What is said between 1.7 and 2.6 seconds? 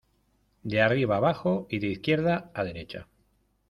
de izquierda